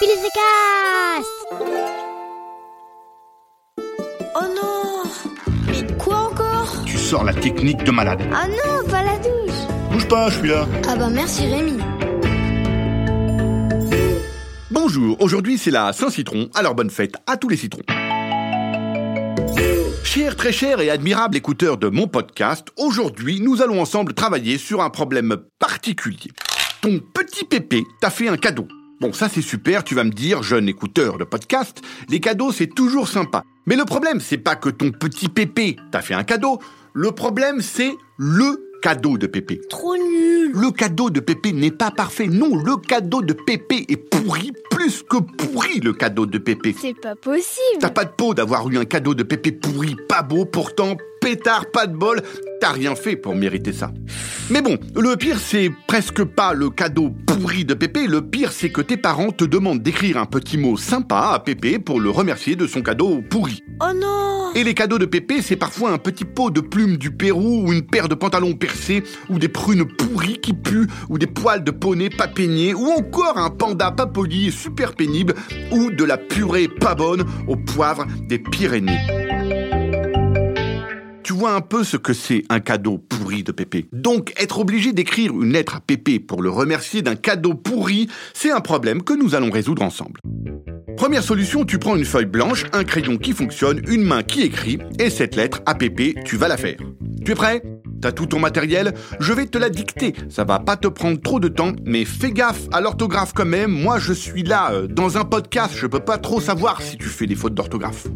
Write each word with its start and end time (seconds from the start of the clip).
Cast 0.00 1.28
Oh 4.34 4.40
non 4.54 5.02
Mais 5.68 5.96
quoi 5.96 6.16
encore? 6.30 6.84
Tu 6.84 6.98
sors 6.98 7.22
la 7.24 7.32
technique 7.32 7.84
de 7.84 7.90
malade. 7.92 8.20
Ah 8.32 8.48
non, 8.48 8.88
pas 8.88 9.02
la 9.04 9.16
douche 9.18 9.54
Bouge 9.92 10.08
pas, 10.08 10.28
je 10.30 10.38
suis 10.38 10.48
là. 10.48 10.66
Ah 10.88 10.96
bah 10.96 11.08
merci 11.10 11.46
Rémi 11.46 11.78
Bonjour, 14.70 15.16
aujourd'hui 15.20 15.56
c'est 15.58 15.70
la 15.70 15.92
Saint-Citron, 15.92 16.50
alors 16.54 16.74
bonne 16.74 16.90
fête 16.90 17.14
à 17.26 17.36
tous 17.36 17.48
les 17.48 17.56
citrons. 17.56 17.82
Cher, 20.02 20.36
très 20.36 20.52
cher 20.52 20.80
et 20.80 20.90
admirable 20.90 21.36
écouteur 21.36 21.76
de 21.78 21.88
mon 21.88 22.08
podcast, 22.08 22.68
aujourd'hui 22.76 23.40
nous 23.40 23.62
allons 23.62 23.80
ensemble 23.80 24.12
travailler 24.14 24.58
sur 24.58 24.82
un 24.82 24.90
problème 24.90 25.36
particulier. 25.58 26.30
Ton 26.82 27.00
petit 27.14 27.44
pépé 27.44 27.84
t'a 28.00 28.10
fait 28.10 28.28
un 28.28 28.36
cadeau. 28.36 28.66
Bon, 29.04 29.12
ça 29.12 29.28
c'est 29.28 29.42
super, 29.42 29.84
tu 29.84 29.94
vas 29.94 30.04
me 30.04 30.10
dire, 30.10 30.42
jeune 30.42 30.66
écouteur 30.66 31.18
de 31.18 31.24
podcast, 31.24 31.82
les 32.08 32.20
cadeaux 32.20 32.52
c'est 32.52 32.68
toujours 32.68 33.06
sympa. 33.06 33.44
Mais 33.66 33.76
le 33.76 33.84
problème, 33.84 34.18
c'est 34.18 34.38
pas 34.38 34.56
que 34.56 34.70
ton 34.70 34.92
petit 34.92 35.28
pépé 35.28 35.76
t'a 35.92 36.00
fait 36.00 36.14
un 36.14 36.24
cadeau, 36.24 36.58
le 36.94 37.10
problème 37.10 37.60
c'est 37.60 37.92
le 38.16 38.64
cadeau 38.84 39.16
de 39.16 39.26
Pépé. 39.26 39.62
Trop 39.70 39.96
nul 39.96 40.52
Le 40.54 40.70
cadeau 40.70 41.08
de 41.08 41.18
Pépé 41.20 41.54
n'est 41.54 41.70
pas 41.70 41.90
parfait. 41.90 42.26
Non, 42.26 42.54
le 42.54 42.76
cadeau 42.76 43.22
de 43.22 43.32
Pépé 43.32 43.86
est 43.88 43.96
pourri, 43.96 44.52
plus 44.70 45.02
que 45.02 45.16
pourri 45.16 45.80
le 45.80 45.94
cadeau 45.94 46.26
de 46.26 46.36
Pépé. 46.36 46.74
C'est 46.78 46.92
pas 46.92 47.14
possible 47.14 47.78
T'as 47.80 47.88
pas 47.88 48.04
de 48.04 48.10
peau 48.10 48.34
d'avoir 48.34 48.68
eu 48.68 48.76
un 48.76 48.84
cadeau 48.84 49.14
de 49.14 49.22
Pépé 49.22 49.52
pourri, 49.52 49.96
pas 50.06 50.20
beau, 50.20 50.44
pourtant 50.44 50.98
pétard, 51.24 51.70
pas 51.70 51.86
de 51.86 51.96
bol. 51.96 52.20
T'as 52.60 52.72
rien 52.72 52.94
fait 52.94 53.16
pour 53.16 53.34
mériter 53.34 53.72
ça. 53.72 53.90
Mais 54.50 54.60
bon, 54.60 54.76
le 54.94 55.16
pire 55.16 55.38
c'est 55.38 55.70
presque 55.86 56.22
pas 56.22 56.52
le 56.52 56.68
cadeau 56.68 57.14
pourri 57.26 57.64
de 57.64 57.72
Pépé, 57.72 58.06
le 58.06 58.20
pire 58.20 58.52
c'est 58.52 58.68
que 58.68 58.82
tes 58.82 58.98
parents 58.98 59.30
te 59.30 59.44
demandent 59.44 59.82
d'écrire 59.82 60.18
un 60.18 60.26
petit 60.26 60.58
mot 60.58 60.76
sympa 60.76 61.30
à 61.32 61.38
Pépé 61.38 61.78
pour 61.78 61.98
le 61.98 62.10
remercier 62.10 62.56
de 62.56 62.66
son 62.66 62.82
cadeau 62.82 63.22
pourri. 63.30 63.62
Oh 63.80 63.94
non 63.94 64.52
Et 64.54 64.64
les 64.64 64.74
cadeaux 64.74 64.98
de 64.98 65.06
Pépé, 65.06 65.40
c'est 65.40 65.56
parfois 65.56 65.92
un 65.92 65.98
petit 65.98 66.26
pot 66.26 66.50
de 66.50 66.60
plumes 66.60 66.98
du 66.98 67.10
Pérou 67.10 67.66
ou 67.66 67.72
une 67.72 67.86
paire 67.86 68.08
de 68.08 68.14
pantalons 68.14 68.52
percés 68.52 69.02
ou 69.30 69.38
des 69.38 69.48
prunes 69.48 69.86
pourries 69.86 70.40
qui 70.42 70.52
puent 70.52 70.88
ou 71.08 71.16
des 71.16 71.26
poils 71.26 71.64
de 71.64 71.70
poney 71.70 72.10
pas 72.10 72.28
peignés 72.28 72.74
ou 72.74 72.86
encore 72.98 73.38
un 73.38 73.48
panda 73.48 73.92
pas 73.92 74.06
poli 74.06 74.48
et 74.48 74.50
super 74.50 74.92
pénible 74.92 75.34
ou 75.72 75.90
de 75.90 76.04
la 76.04 76.18
purée 76.18 76.68
pas 76.68 76.94
bonne 76.94 77.24
au 77.48 77.56
poivre 77.56 78.06
des 78.28 78.38
Pyrénées. 78.38 79.23
Vois 81.34 81.54
un 81.54 81.62
peu 81.62 81.82
ce 81.82 81.96
que 81.96 82.12
c'est 82.12 82.44
un 82.48 82.60
cadeau 82.60 82.96
pourri 82.96 83.42
de 83.42 83.50
Pépé. 83.50 83.88
Donc, 83.92 84.32
être 84.36 84.60
obligé 84.60 84.92
d'écrire 84.92 85.32
une 85.32 85.52
lettre 85.52 85.74
à 85.74 85.80
Pépé 85.80 86.20
pour 86.20 86.42
le 86.42 86.48
remercier 86.48 87.02
d'un 87.02 87.16
cadeau 87.16 87.54
pourri, 87.54 88.06
c'est 88.34 88.52
un 88.52 88.60
problème 88.60 89.02
que 89.02 89.14
nous 89.14 89.34
allons 89.34 89.50
résoudre 89.50 89.82
ensemble. 89.82 90.20
Première 90.96 91.24
solution, 91.24 91.64
tu 91.64 91.80
prends 91.80 91.96
une 91.96 92.04
feuille 92.04 92.24
blanche, 92.26 92.66
un 92.72 92.84
crayon 92.84 93.16
qui 93.16 93.32
fonctionne, 93.32 93.82
une 93.88 94.04
main 94.04 94.22
qui 94.22 94.42
écrit, 94.42 94.78
et 95.00 95.10
cette 95.10 95.34
lettre 95.34 95.60
à 95.66 95.74
Pépé, 95.74 96.14
tu 96.24 96.36
vas 96.36 96.46
la 96.46 96.56
faire. 96.56 96.78
Tu 97.24 97.32
es 97.32 97.34
prêt? 97.34 97.62
T'as 98.00 98.12
tout 98.12 98.26
ton 98.26 98.38
matériel? 98.38 98.94
Je 99.18 99.32
vais 99.32 99.46
te 99.46 99.58
la 99.58 99.70
dicter. 99.70 100.14
Ça 100.28 100.44
va 100.44 100.60
pas 100.60 100.76
te 100.76 100.86
prendre 100.86 101.20
trop 101.20 101.40
de 101.40 101.48
temps, 101.48 101.72
mais 101.84 102.04
fais 102.04 102.30
gaffe 102.30 102.68
à 102.70 102.80
l'orthographe 102.80 103.32
quand 103.34 103.44
même. 103.44 103.72
Moi, 103.72 103.98
je 103.98 104.12
suis 104.12 104.44
là, 104.44 104.70
euh, 104.70 104.86
dans 104.86 105.18
un 105.18 105.24
podcast, 105.24 105.72
je 105.74 105.88
peux 105.88 105.98
pas 105.98 106.18
trop 106.18 106.40
savoir 106.40 106.80
si 106.80 106.96
tu 106.96 107.08
fais 107.08 107.26
des 107.26 107.34
fautes 107.34 107.54
d'orthographe. 107.54 108.06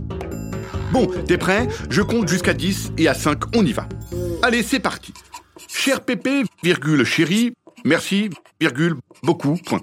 Bon, 0.91 1.07
t'es 1.27 1.37
prêt? 1.37 1.69
Je 1.91 2.01
compte 2.01 2.29
jusqu'à 2.29 2.55
10 2.55 2.93
et 2.97 3.09
à 3.09 3.15
5, 3.15 3.57
on 3.57 3.65
y 3.65 3.73
va. 3.73 3.87
Allez, 4.43 4.63
c'est 4.63 4.81
parti. 4.81 5.13
Cher 5.69 6.01
Pépé, 6.01 6.45
virgule 6.63 7.05
chérie, 7.05 7.53
merci, 7.85 8.31
virgule, 8.59 8.97
beaucoup, 9.23 9.59
point. 9.67 9.83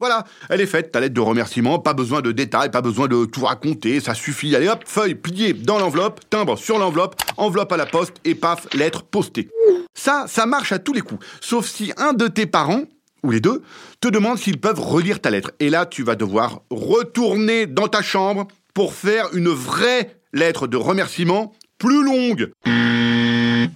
Voilà, 0.00 0.24
elle 0.48 0.60
est 0.60 0.66
faite, 0.66 0.90
ta 0.90 1.00
lettre 1.00 1.14
de 1.14 1.20
remerciement, 1.20 1.78
pas 1.78 1.92
besoin 1.92 2.22
de 2.22 2.32
détails, 2.32 2.70
pas 2.70 2.80
besoin 2.80 3.08
de 3.08 3.26
tout 3.26 3.44
raconter, 3.44 4.00
ça 4.00 4.14
suffit. 4.14 4.56
Allez 4.56 4.68
hop, 4.68 4.84
feuille 4.86 5.14
pliée 5.14 5.52
dans 5.52 5.78
l'enveloppe, 5.78 6.20
timbre 6.30 6.56
sur 6.56 6.78
l'enveloppe, 6.78 7.16
enveloppe 7.36 7.72
à 7.72 7.76
la 7.76 7.86
poste 7.86 8.14
et 8.24 8.34
paf, 8.34 8.66
lettre 8.74 9.02
postée. 9.02 9.48
Ça, 9.94 10.24
ça 10.28 10.46
marche 10.46 10.72
à 10.72 10.78
tous 10.78 10.92
les 10.92 11.00
coups, 11.02 11.24
sauf 11.40 11.66
si 11.66 11.92
un 11.96 12.14
de 12.14 12.26
tes 12.26 12.46
parents, 12.46 12.82
ou 13.22 13.30
les 13.30 13.40
deux, 13.40 13.62
te 14.00 14.08
demande 14.08 14.38
s'ils 14.38 14.60
peuvent 14.60 14.80
relire 14.80 15.20
ta 15.20 15.30
lettre. 15.30 15.52
Et 15.60 15.70
là, 15.70 15.86
tu 15.86 16.02
vas 16.02 16.16
devoir 16.16 16.62
retourner 16.70 17.66
dans 17.66 17.88
ta 17.88 18.02
chambre 18.02 18.48
pour 18.74 18.92
faire 18.92 19.28
une 19.34 19.48
vraie 19.48 20.16
lettre 20.32 20.66
de 20.66 20.76
remerciement 20.76 21.52
plus 21.78 22.04
longue. 22.04 22.50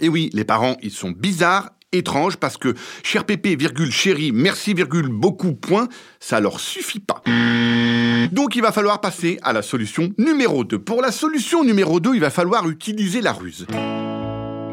Et 0.01 0.09
oui, 0.09 0.29
les 0.33 0.43
parents, 0.43 0.77
ils 0.81 0.91
sont 0.91 1.11
bizarres, 1.11 1.71
étranges, 1.91 2.37
parce 2.37 2.57
que 2.57 2.75
cher 3.03 3.25
pépé, 3.25 3.55
virgule, 3.55 3.91
chérie, 3.91 4.31
merci, 4.31 4.73
virgule, 4.73 5.07
beaucoup, 5.07 5.53
point, 5.53 5.87
ça 6.19 6.39
leur 6.39 6.59
suffit 6.59 6.99
pas. 6.99 7.23
Donc 8.31 8.55
il 8.55 8.61
va 8.61 8.71
falloir 8.71 9.01
passer 9.01 9.39
à 9.41 9.53
la 9.53 9.61
solution 9.61 10.11
numéro 10.17 10.63
2. 10.63 10.79
Pour 10.79 11.01
la 11.01 11.11
solution 11.11 11.63
numéro 11.63 11.99
2, 11.99 12.15
il 12.15 12.21
va 12.21 12.29
falloir 12.29 12.69
utiliser 12.69 13.21
la 13.21 13.33
ruse. 13.33 13.65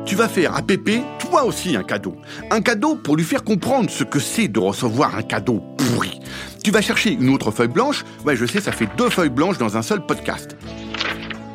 Tu 0.06 0.14
vas 0.14 0.28
faire 0.28 0.54
à 0.54 0.62
Pépé, 0.62 1.02
toi 1.18 1.42
aussi, 1.42 1.74
un 1.74 1.82
cadeau. 1.82 2.14
Un 2.52 2.62
cadeau 2.62 2.94
pour 2.94 3.16
lui 3.16 3.24
faire 3.24 3.42
comprendre 3.42 3.90
ce 3.90 4.04
que 4.04 4.20
c'est 4.20 4.46
de 4.46 4.60
recevoir 4.60 5.16
un 5.16 5.22
cadeau 5.22 5.60
pourri. 5.76 6.20
Tu 6.62 6.70
vas 6.70 6.80
chercher 6.80 7.10
une 7.10 7.28
autre 7.30 7.50
feuille 7.50 7.66
blanche. 7.66 8.04
Ouais, 8.24 8.36
je 8.36 8.46
sais, 8.46 8.60
ça 8.60 8.70
fait 8.70 8.88
deux 8.96 9.10
feuilles 9.10 9.30
blanches 9.30 9.58
dans 9.58 9.76
un 9.76 9.82
seul 9.82 10.06
podcast. 10.06 10.56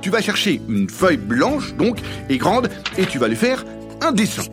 Tu 0.01 0.09
vas 0.09 0.22
chercher 0.22 0.61
une 0.67 0.90
feuille 0.90 1.16
blanche, 1.16 1.73
donc, 1.75 2.00
et 2.28 2.38
grande, 2.38 2.69
et 2.97 3.06
tu 3.06 3.19
vas 3.19 3.29
lui 3.29 3.38
faire 3.38 3.63
un 4.01 4.11
dessin. 4.11 4.44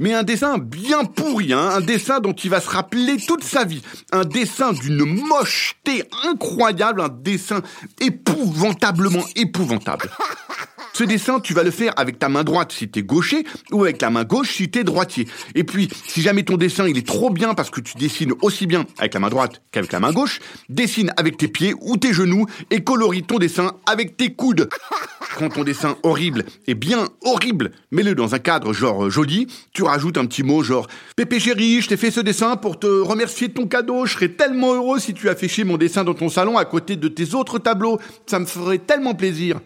Mais 0.00 0.12
un 0.12 0.22
dessin 0.22 0.58
bien 0.58 1.04
pourri, 1.04 1.54
hein, 1.54 1.70
un 1.76 1.80
dessin 1.80 2.20
dont 2.20 2.34
il 2.34 2.50
va 2.50 2.60
se 2.60 2.68
rappeler 2.68 3.16
toute 3.26 3.42
sa 3.42 3.64
vie. 3.64 3.82
Un 4.12 4.24
dessin 4.26 4.72
d'une 4.74 5.04
mocheté 5.04 6.04
incroyable, 6.28 7.00
un 7.00 7.08
dessin 7.08 7.62
épouvantablement 8.00 9.24
épouvantable. 9.34 10.10
Ce 10.98 11.04
dessin, 11.04 11.38
tu 11.38 11.54
vas 11.54 11.62
le 11.62 11.70
faire 11.70 11.92
avec 11.96 12.18
ta 12.18 12.28
main 12.28 12.42
droite 12.42 12.72
si 12.72 12.88
t'es 12.88 13.04
gaucher 13.04 13.44
ou 13.70 13.84
avec 13.84 14.02
la 14.02 14.10
main 14.10 14.24
gauche 14.24 14.54
si 14.54 14.68
t'es 14.68 14.82
droitier. 14.82 15.28
Et 15.54 15.62
puis, 15.62 15.88
si 16.08 16.22
jamais 16.22 16.42
ton 16.42 16.56
dessin 16.56 16.88
il 16.88 16.98
est 16.98 17.06
trop 17.06 17.30
bien 17.30 17.54
parce 17.54 17.70
que 17.70 17.80
tu 17.80 17.96
dessines 17.96 18.32
aussi 18.42 18.66
bien 18.66 18.84
avec 18.98 19.14
la 19.14 19.20
main 19.20 19.28
droite 19.28 19.62
qu'avec 19.70 19.92
la 19.92 20.00
main 20.00 20.10
gauche, 20.10 20.40
dessine 20.68 21.12
avec 21.16 21.36
tes 21.36 21.46
pieds 21.46 21.72
ou 21.82 21.98
tes 21.98 22.12
genoux 22.12 22.46
et 22.72 22.82
colorie 22.82 23.22
ton 23.22 23.38
dessin 23.38 23.74
avec 23.86 24.16
tes 24.16 24.34
coudes. 24.34 24.68
Quand 25.38 25.50
ton 25.50 25.62
dessin 25.62 25.96
horrible 26.02 26.44
est 26.66 26.74
bien 26.74 27.06
horrible, 27.22 27.70
mets-le 27.92 28.16
dans 28.16 28.34
un 28.34 28.40
cadre 28.40 28.72
genre 28.72 29.08
joli, 29.08 29.46
tu 29.72 29.84
rajoutes 29.84 30.18
un 30.18 30.26
petit 30.26 30.42
mot 30.42 30.64
genre 30.64 30.88
Pépé 31.14 31.38
chéri, 31.38 31.80
je 31.80 31.90
t'ai 31.90 31.96
fait 31.96 32.10
ce 32.10 32.18
dessin 32.18 32.56
pour 32.56 32.76
te 32.76 32.88
remercier 32.88 33.46
de 33.46 33.52
ton 33.52 33.68
cadeau, 33.68 34.04
je 34.04 34.14
serais 34.14 34.30
tellement 34.30 34.74
heureux 34.74 34.98
si 34.98 35.14
tu 35.14 35.28
affichais 35.28 35.62
mon 35.62 35.76
dessin 35.76 36.02
dans 36.02 36.14
ton 36.14 36.28
salon 36.28 36.58
à 36.58 36.64
côté 36.64 36.96
de 36.96 37.06
tes 37.06 37.36
autres 37.36 37.60
tableaux, 37.60 38.00
ça 38.26 38.40
me 38.40 38.46
ferait 38.46 38.78
tellement 38.78 39.14
plaisir. 39.14 39.60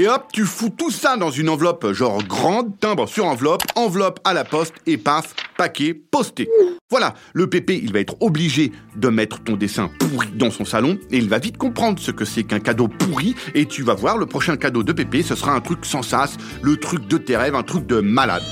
Et 0.00 0.06
hop, 0.06 0.26
tu 0.32 0.44
fous 0.44 0.70
tout 0.70 0.92
ça 0.92 1.16
dans 1.16 1.32
une 1.32 1.48
enveloppe 1.48 1.92
genre 1.92 2.22
grande, 2.22 2.78
timbre 2.78 3.08
sur 3.08 3.24
enveloppe, 3.24 3.64
enveloppe 3.74 4.20
à 4.22 4.32
la 4.32 4.44
poste 4.44 4.74
et 4.86 4.96
paf, 4.96 5.34
paquet 5.56 5.92
posté. 5.92 6.48
Voilà, 6.88 7.14
le 7.32 7.50
pépé, 7.50 7.80
il 7.82 7.92
va 7.92 7.98
être 7.98 8.14
obligé 8.20 8.70
de 8.94 9.08
mettre 9.08 9.42
ton 9.42 9.56
dessin 9.56 9.90
pourri 9.98 10.28
dans 10.36 10.52
son 10.52 10.64
salon 10.64 10.98
et 11.10 11.18
il 11.18 11.28
va 11.28 11.40
vite 11.40 11.56
comprendre 11.56 11.98
ce 11.98 12.12
que 12.12 12.24
c'est 12.24 12.44
qu'un 12.44 12.60
cadeau 12.60 12.86
pourri 12.86 13.34
et 13.56 13.66
tu 13.66 13.82
vas 13.82 13.94
voir, 13.94 14.18
le 14.18 14.26
prochain 14.26 14.56
cadeau 14.56 14.84
de 14.84 14.92
pépé, 14.92 15.24
ce 15.24 15.34
sera 15.34 15.52
un 15.52 15.60
truc 15.60 15.84
sans 15.84 16.02
sas, 16.02 16.36
le 16.62 16.76
truc 16.76 17.08
de 17.08 17.18
tes 17.18 17.36
rêves, 17.36 17.56
un 17.56 17.64
truc 17.64 17.84
de 17.88 17.98
malade. 17.98 18.44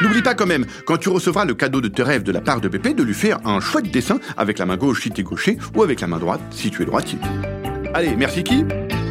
N'oublie 0.00 0.22
pas 0.22 0.34
quand 0.34 0.46
même, 0.46 0.64
quand 0.86 0.96
tu 0.96 1.10
recevras 1.10 1.44
le 1.44 1.52
cadeau 1.52 1.82
de 1.82 1.88
tes 1.88 2.02
rêves 2.02 2.22
de 2.22 2.32
la 2.32 2.40
part 2.40 2.62
de 2.62 2.68
Pépé, 2.68 2.94
de 2.94 3.02
lui 3.02 3.14
faire 3.14 3.46
un 3.46 3.60
chouette 3.60 3.90
dessin 3.90 4.20
avec 4.38 4.58
la 4.58 4.64
main 4.64 4.76
gauche 4.78 5.02
si 5.02 5.10
tu 5.10 5.20
es 5.20 5.24
gaucher 5.24 5.58
ou 5.74 5.82
avec 5.82 6.00
la 6.00 6.06
main 6.06 6.18
droite 6.18 6.40
si 6.50 6.70
tu 6.70 6.82
es 6.82 6.86
droitier. 6.86 7.18
Allez, 7.92 8.16
merci 8.16 8.42
qui 8.42 8.64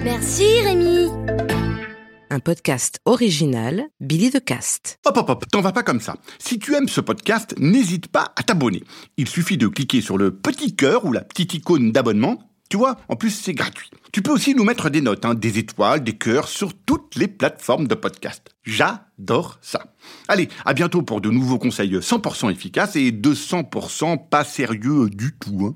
Merci 0.06 0.46
Rémi 0.64 1.08
Un 2.30 2.40
podcast 2.40 3.00
original 3.06 3.86
Billy 4.00 4.30
de 4.30 4.38
Cast. 4.38 5.00
Hop 5.04 5.18
hop 5.18 5.30
hop, 5.32 5.46
t'en 5.52 5.62
vas 5.62 5.72
pas 5.72 5.82
comme 5.82 6.00
ça. 6.00 6.18
Si 6.38 6.60
tu 6.60 6.76
aimes 6.76 6.88
ce 6.88 7.02
podcast, 7.02 7.56
n'hésite 7.58 8.10
pas 8.10 8.32
à 8.36 8.44
t'abonner. 8.44 8.84
Il 9.18 9.28
suffit 9.28 9.58
de 9.58 9.66
cliquer 9.66 10.02
sur 10.02 10.20
le 10.20 10.29
petit 10.29 10.76
cœur 10.76 11.06
ou 11.06 11.12
la 11.12 11.22
petite 11.22 11.56
icône 11.56 11.91
d'abonnement. 11.91 12.38
Tu 12.70 12.78
vois, 12.78 12.97
en 13.09 13.16
plus 13.16 13.32
c'est 13.32 13.56
gratuit. 13.56 13.90
Tu 14.12 14.22
peux 14.22 14.32
aussi 14.32 14.53
nous 14.53 14.64
mettre 14.64 14.91
des 14.91 15.02
notes, 15.02 15.26
hein, 15.26 15.34
des 15.34 15.58
étoiles, 15.58 16.03
des 16.03 16.14
cœurs 16.14 16.50
sur 16.50 16.76
toutes 16.76 17.16
les 17.16 17.28
plateformes 17.28 17.88
de 17.88 17.96
podcast. 17.96 18.56
J'adore 18.64 19.58
ça. 19.64 19.96
Allez, 20.28 20.50
à 20.66 20.76
bientôt 20.76 21.02
pour 21.02 21.20
de 21.20 21.32
nouveaux 21.32 21.58
conseils 21.58 21.96
100% 21.96 22.52
efficaces 22.52 22.96
et 22.96 23.12
200% 23.12 24.29
pas 24.29 24.44
sérieux 24.44 25.09
du 25.09 25.35
tout. 25.35 25.66
Hein. 25.66 25.76